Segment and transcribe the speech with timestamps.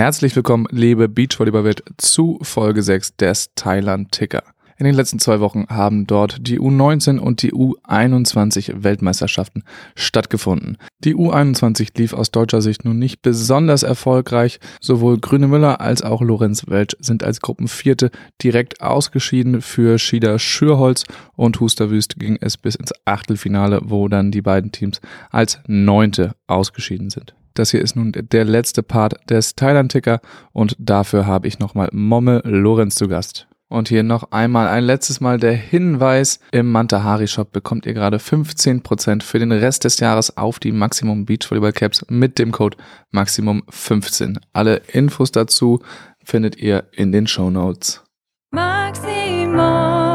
[0.00, 4.44] Herzlich willkommen, liebe Beachvolleyball-Welt, zu Folge 6 des Thailand Ticker.
[4.78, 9.62] In den letzten zwei Wochen haben dort die U19 und die U21 Weltmeisterschaften
[9.94, 10.78] stattgefunden.
[11.00, 14.58] Die U21 lief aus deutscher Sicht nun nicht besonders erfolgreich.
[14.80, 18.10] Sowohl Grüne Müller als auch Lorenz Welch sind als Gruppenvierte
[18.42, 19.60] direkt ausgeschieden.
[19.60, 21.04] Für Schieder Schürholz
[21.36, 27.10] und Husterwüst ging es bis ins Achtelfinale, wo dann die beiden Teams als Neunte ausgeschieden
[27.10, 27.34] sind.
[27.54, 30.20] Das hier ist nun der letzte Part des Thailand-Ticker
[30.52, 33.46] und dafür habe ich nochmal Momme Lorenz zu Gast.
[33.68, 36.40] Und hier noch einmal ein letztes Mal der Hinweis.
[36.50, 41.24] Im Mantahari Shop bekommt ihr gerade 15% für den Rest des Jahres auf die Maximum
[41.24, 42.76] Beach Volleyball Caps mit dem Code
[43.14, 44.38] Maximum15.
[44.52, 45.80] Alle Infos dazu
[46.24, 48.02] findet ihr in den Show Notes.
[48.50, 50.09] Maximum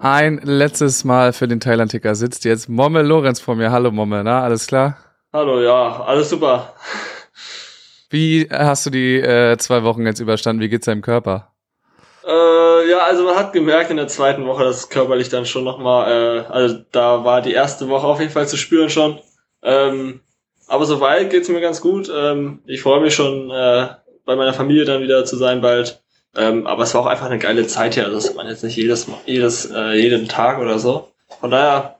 [0.00, 3.72] Ein letztes Mal für den Thailand-Ticker sitzt jetzt Momme Lorenz vor mir.
[3.72, 4.96] Hallo Momme, na, alles klar?
[5.32, 6.72] Hallo, ja, alles super.
[8.08, 10.62] Wie hast du die äh, zwei Wochen jetzt überstanden?
[10.62, 11.52] Wie geht's deinem Körper?
[12.24, 15.64] Äh, ja, also man hat gemerkt in der zweiten Woche, dass es körperlich dann schon
[15.64, 19.18] nochmal, äh, also da war die erste Woche auf jeden Fall zu spüren schon.
[19.64, 20.20] Ähm,
[20.68, 22.08] aber soweit geht's mir ganz gut.
[22.14, 23.88] Ähm, ich freue mich schon, äh,
[24.24, 26.02] bei meiner Familie dann wieder zu sein bald.
[26.36, 28.04] Ähm, aber es war auch einfach eine geile Zeit hier.
[28.04, 31.08] Also das hat man jetzt nicht jedes, jedes, äh, jeden Tag oder so.
[31.40, 31.98] Von daher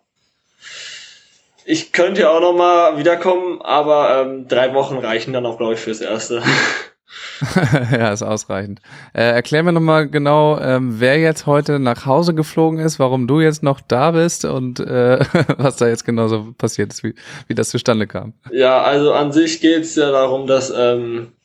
[1.70, 5.74] ich könnte ja auch noch mal wiederkommen, aber ähm, drei Wochen reichen dann auch, glaube
[5.74, 6.42] ich, fürs Erste.
[7.92, 8.80] ja, ist ausreichend.
[9.12, 13.40] Äh, erklär mir nochmal genau, ähm, wer jetzt heute nach Hause geflogen ist, warum du
[13.40, 15.18] jetzt noch da bist und äh,
[15.58, 17.14] was da jetzt genau so passiert ist, wie,
[17.46, 18.34] wie das zustande kam.
[18.50, 21.37] Ja, also an sich geht es ja darum, dass, ähm, äh,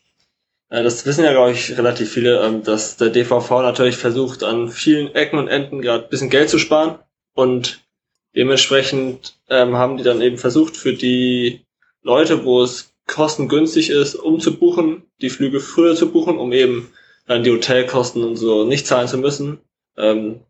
[0.82, 5.14] das wissen ja, glaube ich, relativ viele, ähm, dass der DVV natürlich versucht, an vielen
[5.14, 6.98] Ecken und Enden gerade ein bisschen Geld zu sparen
[7.36, 7.84] und
[8.36, 11.66] Dementsprechend ähm, haben die dann eben versucht, für die
[12.02, 16.92] Leute, wo es kostengünstig ist, umzubuchen, die Flüge früher zu buchen, um eben
[17.28, 19.60] dann die Hotelkosten und so nicht zahlen zu müssen.
[19.98, 20.42] Ähm,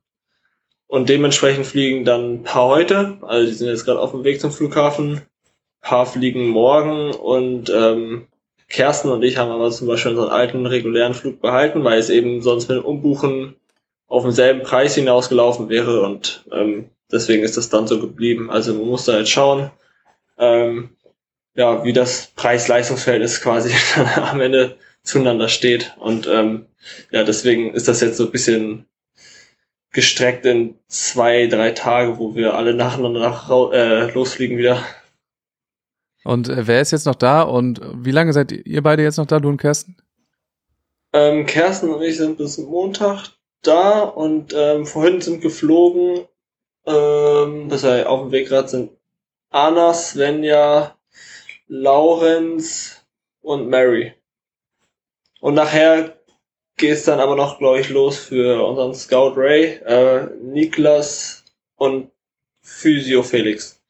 [0.88, 4.40] und dementsprechend fliegen dann ein paar heute, also die sind jetzt gerade auf dem Weg
[4.40, 5.22] zum Flughafen, ein
[5.82, 8.28] paar fliegen morgen und ähm,
[8.74, 12.42] Kersten und ich haben aber zum Beispiel unseren alten regulären Flug behalten, weil es eben
[12.42, 13.56] sonst mit dem Umbuchen
[14.08, 18.50] auf denselben Preis hinausgelaufen wäre und ähm, deswegen ist das dann so geblieben.
[18.50, 19.70] Also man muss da jetzt schauen,
[20.40, 20.90] ähm,
[21.56, 23.72] ja, wie das Preis-Leistungsverhältnis quasi
[24.16, 25.94] am Ende zueinander steht.
[26.00, 26.66] Und ähm,
[27.12, 28.88] ja, deswegen ist das jetzt so ein bisschen
[29.92, 34.84] gestreckt in zwei, drei Tage, wo wir alle nacheinander nach, äh, losfliegen wieder.
[36.24, 39.26] Und äh, wer ist jetzt noch da und wie lange seid ihr beide jetzt noch
[39.26, 39.98] da, du und Kersten?
[41.12, 43.30] Ähm, Kersten und ich sind bis Montag
[43.62, 46.26] da und ähm, vorhin sind geflogen
[46.86, 48.92] ähm, dass wir auf dem Weg gerade sind.
[49.50, 50.98] Anna, Svenja,
[51.68, 53.06] Laurenz
[53.42, 54.14] und Mary.
[55.40, 56.18] Und nachher
[56.78, 61.46] geht's dann aber noch, glaube ich, los für unseren Scout Ray, äh, Niklas
[61.76, 62.12] und
[62.62, 63.83] Physio Felix.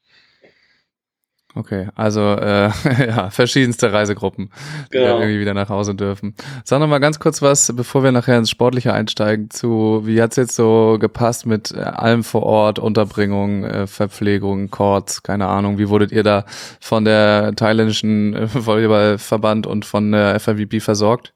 [1.56, 2.70] Okay, also äh,
[3.06, 4.50] ja, verschiedenste Reisegruppen,
[4.86, 5.06] die genau.
[5.06, 6.34] dann irgendwie wieder nach Hause dürfen.
[6.64, 10.34] Sag noch mal ganz kurz was, bevor wir nachher ins Sportliche einsteigen, zu wie hat's
[10.34, 15.78] jetzt so gepasst mit äh, allem vor Ort, Unterbringung, äh, Verpflegung, Courts, keine Ahnung.
[15.78, 16.44] Wie wurdet ihr da
[16.80, 21.34] von der thailändischen äh, Volleyballverband und von der FIVB versorgt?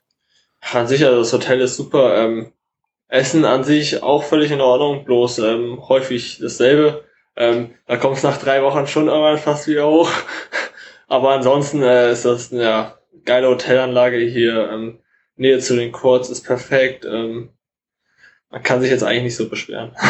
[0.73, 2.17] Ja, sicher, das Hotel ist super.
[2.17, 2.53] Ähm,
[3.07, 7.05] Essen an sich auch völlig in Ordnung, bloß ähm, häufig dasselbe
[7.39, 10.11] ähm, da kommt es nach drei Wochen schon irgendwann fast wieder hoch.
[11.09, 14.71] Aber ansonsten äh, ist das eine ja, geile Hotelanlage hier.
[14.71, 14.99] Ähm,
[15.37, 17.05] Nähe zu den Courts ist perfekt.
[17.05, 17.51] Ähm,
[18.51, 19.95] man kann sich jetzt eigentlich nicht so beschweren.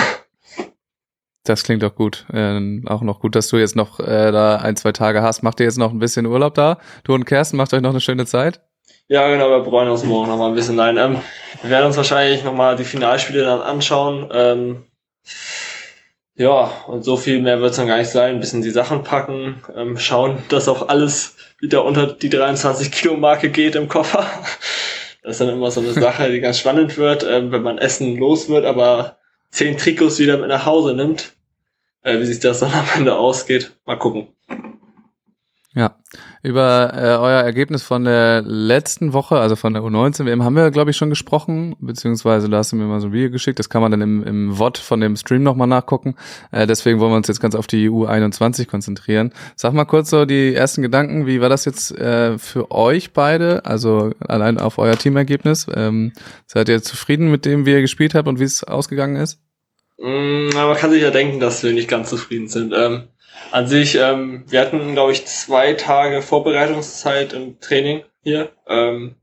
[1.45, 2.27] Das klingt doch gut.
[2.31, 5.43] Äh, auch noch gut, dass du jetzt noch äh, da ein, zwei Tage hast.
[5.43, 6.77] Macht ihr jetzt noch ein bisschen Urlaub da?
[7.05, 8.61] Du und Kersten, macht euch noch eine schöne Zeit?
[9.07, 10.77] Ja, genau, wir bereuen uns morgen noch mal ein bisschen.
[10.77, 11.23] Nein, ähm,
[11.63, 14.29] wir werden uns wahrscheinlich noch mal die Finalspiele dann anschauen.
[14.31, 14.85] Ähm,
[16.39, 18.37] ja, und so viel mehr wird es dann gar nicht sein.
[18.37, 23.17] Ein bisschen die Sachen packen, ähm, schauen, dass auch alles wieder unter die 23 Kilo
[23.17, 24.25] Marke geht im Koffer.
[25.23, 28.17] Das ist dann immer so eine Sache, die ganz spannend wird, ähm, wenn man Essen
[28.17, 29.19] los wird, aber
[29.51, 31.35] zehn Trikots wieder mit nach Hause nimmt.
[32.03, 33.73] Äh, wie sich das dann am Ende ausgeht.
[33.85, 34.29] Mal gucken.
[35.75, 35.97] Ja,
[36.43, 40.71] über äh, euer Ergebnis von der letzten Woche, also von der U19 WM, haben wir,
[40.71, 43.69] glaube ich, schon gesprochen, beziehungsweise da hast du mir mal so ein Video geschickt, das
[43.69, 46.17] kann man dann im, im VOD von dem Stream nochmal nachgucken.
[46.53, 49.35] Äh, deswegen wollen wir uns jetzt ganz auf die U21 konzentrieren.
[49.57, 53.67] Sag mal kurz so die ersten Gedanken, wie war das jetzt äh, für euch beide,
[53.67, 55.67] also allein auf euer Teamergebnis?
[55.75, 56.15] Ähm,
[56.47, 59.39] seid ihr zufrieden mit dem, wie ihr gespielt habt und wie es ausgegangen ist?
[59.99, 62.73] Mm, man kann sich ja denken, dass wir nicht ganz zufrieden sind.
[62.75, 63.09] Ähm
[63.51, 68.51] an sich, ähm, wir hatten, glaube ich, zwei Tage Vorbereitungszeit im Training hier.
[68.67, 69.17] Ähm,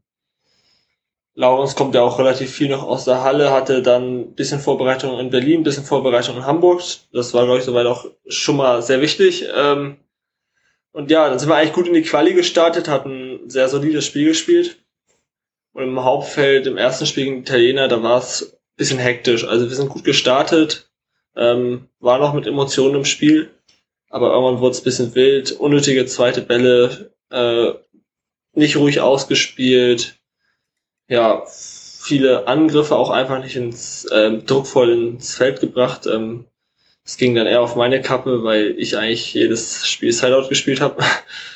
[1.35, 5.19] Laurens kommt ja auch relativ viel noch aus der Halle, hatte dann ein bisschen Vorbereitung
[5.19, 6.81] in Berlin, ein bisschen Vorbereitung in Hamburg.
[7.11, 9.45] Das war, glaube ich, soweit auch schon mal sehr wichtig.
[9.53, 9.97] Ähm,
[10.93, 14.05] und ja, dann sind wir eigentlich gut in die Quali gestartet, hatten ein sehr solides
[14.05, 14.77] Spiel gespielt.
[15.73, 19.45] Und im Hauptfeld, im ersten Spiel gegen Italiener, da war es ein bisschen hektisch.
[19.45, 20.89] Also wir sind gut gestartet,
[21.35, 23.49] ähm, war noch mit Emotionen im Spiel,
[24.15, 27.73] aber irgendwann wurde es bisschen wild, unnötige zweite Bälle, äh,
[28.53, 30.15] nicht ruhig ausgespielt,
[31.09, 36.07] ja, viele Angriffe auch einfach nicht ins ähm, druckvoll ins Feld gebracht.
[36.07, 36.45] Ähm,
[37.03, 41.03] es ging dann eher auf meine Kappe, weil ich eigentlich jedes Spiel Sideout gespielt habe.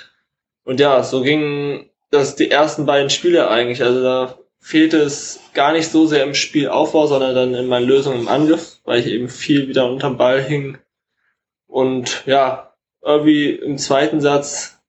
[0.66, 3.82] Und ja, so ging das die ersten beiden Spiele eigentlich.
[3.84, 8.20] Also da fehlte es gar nicht so sehr im Spielaufbau, sondern dann in meinen Lösungen
[8.20, 10.78] im Angriff, weil ich eben viel wieder unterm Ball hing.
[11.70, 14.82] Und ja, irgendwie im zweiten Satz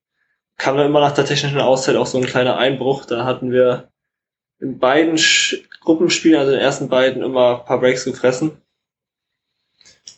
[0.57, 3.05] kam dann immer nach der technischen Auszeit auch so ein kleiner Einbruch.
[3.05, 3.89] Da hatten wir
[4.59, 8.61] in beiden Sch Gruppenspielen, also in den ersten beiden, immer ein paar Breaks gefressen.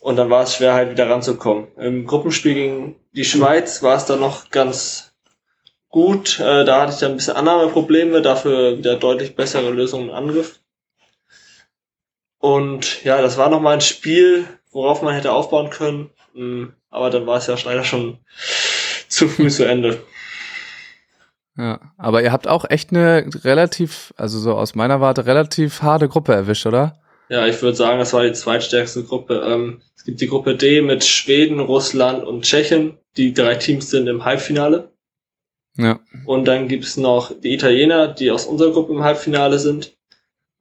[0.00, 1.68] Und dann war es schwer, halt wieder ranzukommen.
[1.76, 5.14] Im Gruppenspiel gegen die Schweiz war es dann noch ganz
[5.88, 6.40] gut.
[6.40, 10.60] Äh, da hatte ich dann ein bisschen Annahmeprobleme, dafür wieder deutlich bessere Lösungen im Angriff.
[12.44, 16.10] Und ja, das war nochmal ein Spiel, worauf man hätte aufbauen können.
[16.34, 18.18] Hm, aber dann war es ja leider schon
[19.08, 20.02] zu früh zu Ende.
[21.56, 26.06] Ja, aber ihr habt auch echt eine relativ, also so aus meiner Warte, relativ harte
[26.06, 27.00] Gruppe erwischt, oder?
[27.30, 29.42] Ja, ich würde sagen, das war die zweitstärkste Gruppe.
[29.46, 32.98] Ähm, es gibt die Gruppe D mit Schweden, Russland und Tschechien.
[33.16, 34.92] Die drei Teams sind im Halbfinale.
[35.78, 35.98] Ja.
[36.26, 39.96] Und dann gibt's noch die Italiener, die aus unserer Gruppe im Halbfinale sind.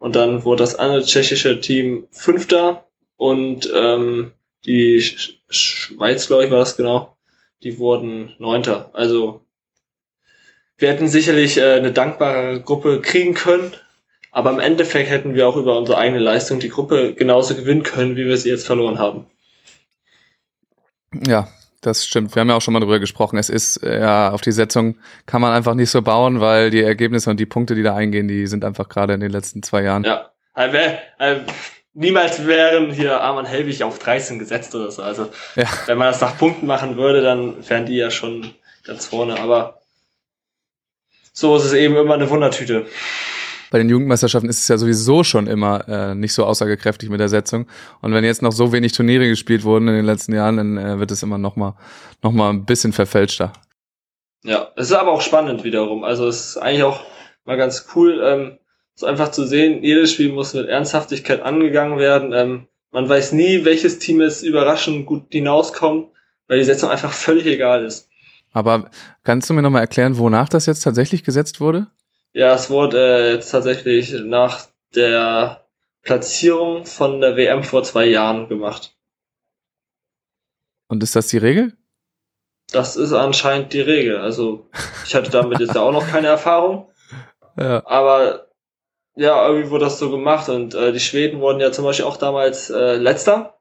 [0.03, 2.85] Und dann wurde das andere tschechische Team Fünfter
[3.15, 4.33] und ähm,
[4.65, 7.15] die Sch Schweiz, glaube ich, war das genau,
[7.63, 8.89] die wurden Neunter.
[8.91, 9.45] Also
[10.75, 13.71] wir hätten sicherlich äh, eine dankbare Gruppe kriegen können,
[14.29, 18.17] aber im Endeffekt hätten wir auch über unsere eigene Leistung die Gruppe genauso gewinnen können,
[18.17, 19.27] wie wir sie jetzt verloren haben.
[21.25, 21.47] Ja,
[21.85, 22.35] das stimmt.
[22.35, 23.37] Wir haben ja auch schon mal drüber gesprochen.
[23.37, 26.81] Es ist, äh, ja, auf die Setzung kann man einfach nicht so bauen, weil die
[26.81, 29.83] Ergebnisse und die Punkte, die da eingehen, die sind einfach gerade in den letzten zwei
[29.83, 30.03] Jahren.
[30.03, 30.29] Ja.
[30.53, 31.39] Also, äh,
[31.93, 35.01] niemals wären hier Arman Helwig auf 13 gesetzt oder so.
[35.01, 35.65] Also, ja.
[35.87, 38.53] wenn man das nach Punkten machen würde, dann wären die ja schon
[38.83, 39.39] ganz vorne.
[39.39, 39.81] Aber
[41.33, 42.85] so ist es eben immer eine Wundertüte.
[43.73, 47.27] Bei den Jugendmeisterschaften ist es ja sowieso schon immer äh, nicht so aussagekräftig mit der
[47.27, 47.65] Setzung.
[48.01, 50.99] Und wenn jetzt noch so wenig Turniere gespielt wurden in den letzten Jahren, dann äh,
[50.99, 51.75] wird es immer noch mal,
[52.21, 53.51] noch mal ein bisschen verfälschter.
[54.43, 56.03] Ja, es ist aber auch spannend wiederum.
[56.03, 57.01] Also es ist eigentlich auch
[57.45, 58.59] mal ganz cool, ähm,
[58.93, 62.31] so einfach zu sehen, jedes Spiel muss mit Ernsthaftigkeit angegangen werden.
[62.31, 66.09] Ähm, man weiß nie, welches Team es überraschend gut hinauskommt,
[66.47, 68.07] weil die Setzung einfach völlig egal ist.
[68.51, 68.91] Aber
[69.23, 71.87] kannst du mir nochmal erklären, wonach das jetzt tatsächlich gesetzt wurde?
[72.33, 75.65] Ja, es wurde äh, jetzt tatsächlich nach der
[76.01, 78.95] Platzierung von der WM vor zwei Jahren gemacht.
[80.87, 81.73] Und ist das die Regel?
[82.71, 84.17] Das ist anscheinend die Regel.
[84.17, 84.67] Also
[85.05, 86.89] ich hatte damit jetzt auch noch keine Erfahrung.
[87.55, 87.85] Ja.
[87.85, 88.47] Aber
[89.15, 92.17] ja, irgendwie wurde das so gemacht und äh, die Schweden wurden ja zum Beispiel auch
[92.17, 93.59] damals äh, letzter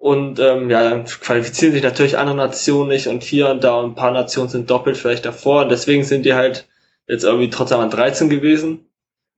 [0.00, 3.92] und ähm, ja, dann qualifizieren sich natürlich andere Nationen nicht und hier und da und
[3.92, 6.66] ein paar Nationen sind doppelt vielleicht davor und deswegen sind die halt
[7.06, 8.86] jetzt irgendwie trotzdem an 13 gewesen.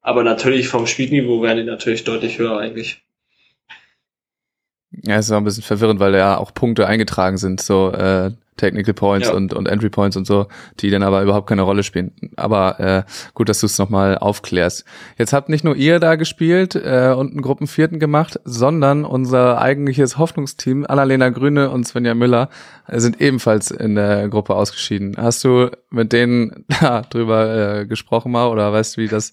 [0.00, 3.02] Aber natürlich vom Spielniveau wären die natürlich deutlich höher eigentlich.
[4.90, 7.92] Ja, es ist auch ein bisschen verwirrend, weil da ja auch Punkte eingetragen sind, so
[7.92, 9.34] äh, Technical Points ja.
[9.34, 10.46] und, und Entry Points und so,
[10.80, 12.12] die dann aber überhaupt keine Rolle spielen.
[12.36, 13.02] Aber äh,
[13.34, 14.84] gut, dass du es nochmal aufklärst.
[15.16, 20.18] Jetzt habt nicht nur ihr da gespielt äh, und einen Gruppenvierten gemacht, sondern unser eigentliches
[20.18, 22.50] Hoffnungsteam, Annalena Grüne und Svenja Müller,
[22.90, 25.14] sind ebenfalls in der Gruppe ausgeschieden.
[25.16, 29.32] Hast du mit denen da drüber äh, gesprochen mal oder weißt du, wie das,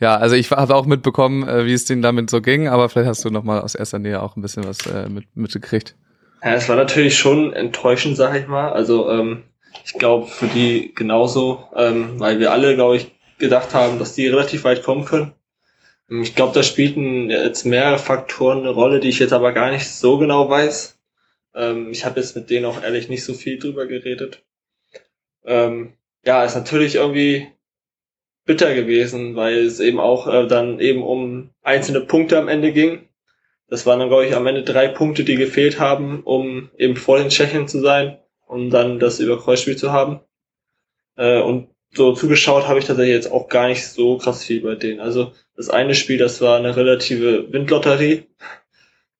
[0.00, 3.08] ja, also ich habe auch mitbekommen, äh, wie es denen damit so ging, aber vielleicht
[3.08, 5.94] hast du nochmal aus erster Nähe auch ein bisschen was äh, mit, mitgekriegt.
[6.42, 8.72] Ja, es war natürlich schon enttäuschend, sag ich mal.
[8.72, 9.44] Also ähm,
[9.84, 14.26] ich glaube für die genauso, ähm, weil wir alle, glaube ich, gedacht haben, dass die
[14.26, 15.32] relativ weit kommen können.
[16.10, 19.70] Ähm, ich glaube, da spielten jetzt mehrere Faktoren eine Rolle, die ich jetzt aber gar
[19.70, 20.98] nicht so genau weiß.
[21.54, 24.44] Ähm, ich habe jetzt mit denen auch ehrlich nicht so viel drüber geredet.
[25.44, 25.94] Ähm,
[26.24, 27.48] ja, ist natürlich irgendwie
[28.44, 33.08] bitter gewesen, weil es eben auch äh, dann eben um einzelne Punkte am Ende ging.
[33.72, 37.16] Das waren dann, glaube ich, am Ende drei Punkte, die gefehlt haben, um eben vor
[37.16, 40.20] den Tschechen zu sein, um dann das Überkreuzspiel zu haben.
[41.16, 44.74] Äh, und so zugeschaut habe ich tatsächlich jetzt auch gar nicht so krass viel bei
[44.74, 45.00] denen.
[45.00, 48.26] Also das eine Spiel, das war eine relative Windlotterie.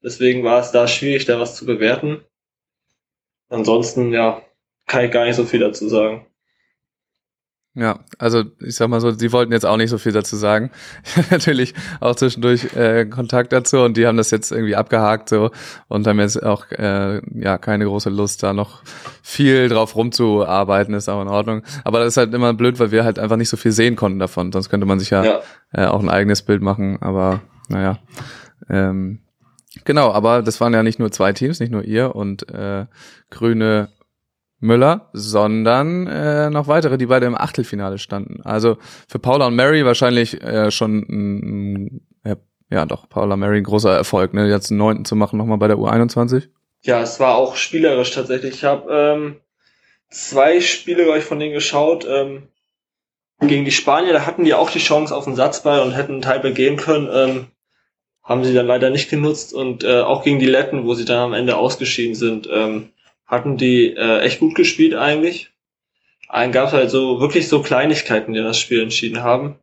[0.03, 2.21] Deswegen war es da schwierig, da was zu bewerten.
[3.49, 4.43] ansonsten, ja,
[4.87, 6.27] kann ich gar nicht so viel dazu sagen.
[7.75, 10.71] Ja, also ich sag mal so, sie wollten jetzt auch nicht so viel dazu sagen.
[11.05, 15.31] Ich hatte natürlich auch zwischendurch äh, Kontakt dazu und die haben das jetzt irgendwie abgehakt
[15.31, 15.51] so
[15.89, 18.83] und haben jetzt auch äh, ja keine große Lust, da noch
[19.23, 21.63] viel drauf rumzuarbeiten, ist auch in Ordnung.
[21.85, 24.19] Aber das ist halt immer blöd, weil wir halt einfach nicht so viel sehen konnten
[24.19, 24.53] davon.
[24.53, 25.41] Sonst könnte man sich ja, ja.
[25.73, 27.99] Äh, auch ein eigenes Bild machen, aber naja.
[28.69, 29.21] Ähm,
[29.87, 32.85] genau, aber das waren ja nicht nur zwei Teams, nicht nur ihr und äh,
[33.31, 33.89] Grüne
[34.63, 38.41] Müller, sondern äh, noch weitere, die beide im Achtelfinale standen.
[38.43, 38.79] Also
[39.09, 42.01] für Paula und Mary wahrscheinlich äh, schon ein,
[42.73, 44.49] ja, doch, Paula Mary ein großer Erfolg, ne?
[44.49, 46.49] Jetzt einen neunten zu machen nochmal bei der U21.
[46.81, 48.55] Ja, es war auch spielerisch tatsächlich.
[48.55, 49.37] Ich habe ähm,
[50.09, 52.07] zwei Spiele, glaube ich, von denen geschaut.
[52.09, 52.49] Ähm,
[53.41, 56.23] gegen die Spanier, da hatten die auch die Chance auf den Satzball und hätten einen
[56.23, 57.11] Teil begehen können.
[57.13, 57.47] Ähm,
[58.23, 59.53] haben sie dann leider nicht genutzt.
[59.53, 62.89] Und äh, auch gegen die Letten, wo sie dann am Ende ausgeschieden sind, ähm,
[63.33, 65.51] hatten die äh, echt gut gespielt eigentlich.
[66.29, 69.57] Einen gab es halt so wirklich so Kleinigkeiten, die das Spiel entschieden haben.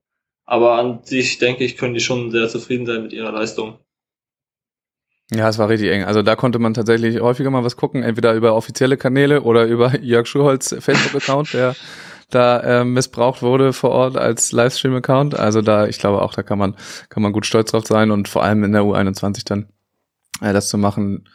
[0.46, 3.78] Aber an sich denke ich, können die schon sehr zufrieden sein mit ihrer Leistung.
[5.32, 6.04] Ja, es war richtig eng.
[6.04, 9.96] Also da konnte man tatsächlich häufiger mal was gucken, entweder über offizielle Kanäle oder über
[10.02, 11.76] Jörg Schuholz Facebook-Account, der
[12.32, 15.38] da äh, missbraucht wurde vor Ort als Livestream-Account.
[15.38, 16.76] Also da, ich glaube auch, da kann man,
[17.10, 19.68] kann man gut stolz drauf sein und vor allem in der U21 dann
[20.42, 21.30] äh, das zu machen,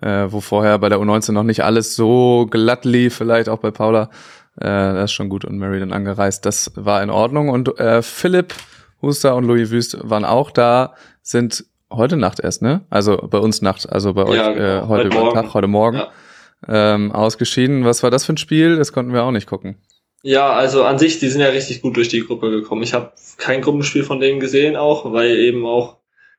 [0.00, 3.70] äh, wo vorher bei der U19 noch nicht alles so glatt lief, vielleicht auch bei
[3.70, 4.10] Paula.
[4.56, 6.44] Äh, das ist schon gut und Mary dann angereist.
[6.46, 7.48] Das war in Ordnung.
[7.48, 8.54] Und äh, Philipp
[9.02, 12.82] Huster und Louis Wüst waren auch da, sind heute Nacht erst, ne?
[12.90, 14.84] Also bei uns Nacht, also bei ja, euch genau.
[14.84, 16.94] äh, heute, heute Tag, heute Morgen ja.
[16.94, 17.84] ähm, ausgeschieden.
[17.84, 18.76] Was war das für ein Spiel?
[18.76, 19.76] Das konnten wir auch nicht gucken.
[20.22, 22.82] Ja, also an sich, die sind ja richtig gut durch die Gruppe gekommen.
[22.82, 25.96] Ich habe kein Gruppenspiel von denen gesehen auch, weil eben auch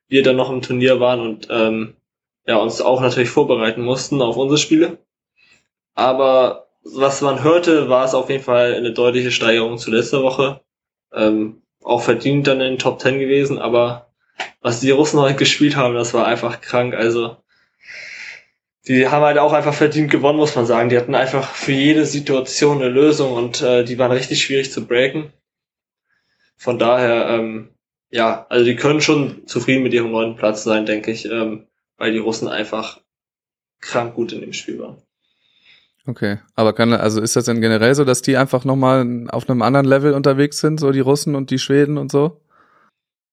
[0.08, 1.96] wir dann noch im Turnier waren und ähm,
[2.46, 4.98] ja, uns auch natürlich vorbereiten mussten auf unsere Spiele.
[5.94, 10.62] Aber was man hörte, war es auf jeden Fall eine deutliche Steigerung zu letzter Woche.
[11.14, 14.12] Ähm, auch verdient dann in den Top 10 gewesen, aber
[14.62, 16.94] was die Russen heute gespielt haben, das war einfach krank.
[16.94, 17.38] Also
[18.88, 20.90] die haben halt auch einfach verdient gewonnen, muss man sagen.
[20.90, 24.86] Die hatten einfach für jede Situation eine Lösung und äh, die waren richtig schwierig zu
[24.86, 25.32] breaken.
[26.58, 27.70] Von daher, ähm,
[28.10, 31.26] ja, also die können schon zufrieden mit ihrem neuen Platz sein, denke ich.
[31.26, 31.68] Ähm,
[32.02, 33.00] weil die Russen einfach
[33.80, 35.04] krank gut in dem Spiel waren.
[36.08, 39.62] Okay, aber kann also ist das denn generell so, dass die einfach nochmal auf einem
[39.62, 42.42] anderen Level unterwegs sind, so die Russen und die Schweden und so?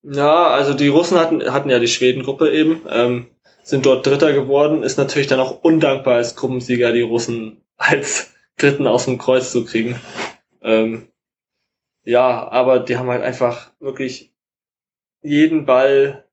[0.03, 3.29] Ja, also die Russen hatten hatten ja die Schwedengruppe eben, ähm,
[3.63, 8.87] sind dort Dritter geworden, ist natürlich dann auch undankbar als Gruppensieger die Russen als Dritten
[8.87, 9.99] aus dem Kreuz zu kriegen.
[10.61, 11.09] Ähm,
[12.05, 14.35] ja, aber die haben halt einfach wirklich
[15.23, 16.29] jeden Ball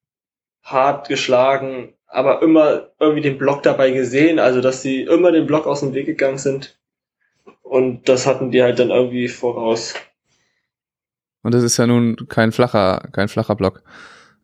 [0.63, 5.67] hart geschlagen, aber immer irgendwie den Block dabei gesehen, also dass sie immer den Block
[5.67, 6.77] aus dem Weg gegangen sind.
[7.61, 9.95] Und das hatten die halt dann irgendwie voraus.
[11.43, 13.83] Und das ist ja nun kein flacher, kein flacher Block.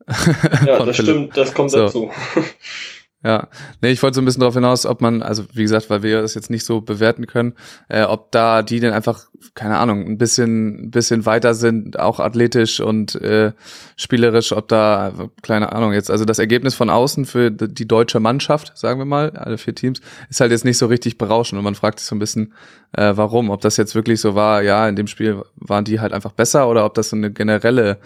[0.07, 0.13] ja,
[0.85, 0.95] das Philipp.
[0.95, 1.77] stimmt, das kommt so.
[1.77, 2.11] dazu.
[3.23, 3.49] Ja,
[3.81, 6.23] nee, ich wollte so ein bisschen darauf hinaus, ob man, also wie gesagt, weil wir
[6.23, 7.53] das jetzt nicht so bewerten können,
[7.87, 12.19] äh, ob da die denn einfach, keine Ahnung, ein bisschen, ein bisschen weiter sind, auch
[12.19, 13.51] athletisch und äh,
[13.95, 18.75] spielerisch, ob da, keine Ahnung, jetzt, also das Ergebnis von außen für die deutsche Mannschaft,
[18.75, 20.01] sagen wir mal, alle vier Teams,
[20.31, 22.55] ist halt jetzt nicht so richtig berauschend und man fragt sich so ein bisschen,
[22.93, 26.13] äh, warum, ob das jetzt wirklich so war, ja, in dem Spiel waren die halt
[26.13, 27.99] einfach besser oder ob das so eine generelle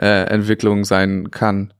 [0.00, 1.74] äh, Entwicklung sein kann.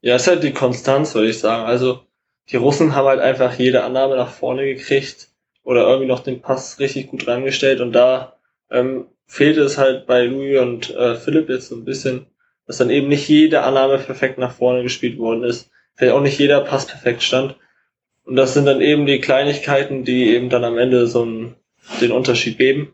[0.00, 1.64] Ja, ist halt die Konstanz, würde ich sagen.
[1.64, 2.05] Also
[2.50, 5.28] die Russen haben halt einfach jede Annahme nach vorne gekriegt
[5.64, 8.36] oder irgendwie noch den Pass richtig gut reingestellt und da
[8.70, 12.26] ähm, fehlte es halt bei Louis und äh, Philipp jetzt so ein bisschen,
[12.66, 16.38] dass dann eben nicht jede Annahme perfekt nach vorne gespielt worden ist, vielleicht auch nicht
[16.38, 17.56] jeder Pass perfekt stand.
[18.24, 21.54] Und das sind dann eben die Kleinigkeiten, die eben dann am Ende so einen,
[22.00, 22.92] den Unterschied geben.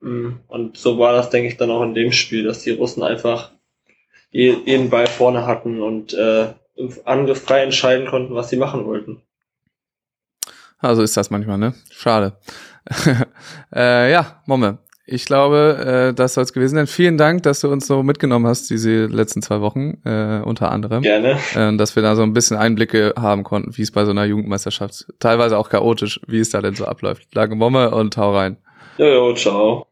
[0.00, 3.02] Mm, und so war das, denke ich, dann auch in dem Spiel, dass die Russen
[3.02, 3.52] einfach
[4.32, 9.22] jeden Ball vorne hatten und äh, im Angriff frei entscheiden konnten, was sie machen wollten.
[10.78, 11.74] Also ist das manchmal, ne?
[11.90, 12.36] Schade.
[13.74, 14.78] äh, ja, Momme.
[15.04, 16.86] Ich glaube, äh, das soll es gewesen sein.
[16.86, 21.02] Vielen Dank, dass du uns so mitgenommen hast, diese letzten zwei Wochen, äh, unter anderem.
[21.02, 21.38] Gerne.
[21.54, 24.24] Äh, dass wir da so ein bisschen Einblicke haben konnten, wie es bei so einer
[24.24, 27.34] Jugendmeisterschaft, teilweise auch chaotisch, wie es da denn so abläuft.
[27.34, 28.56] Lange Momme und hau rein.
[28.98, 29.91] Jojo, ciao.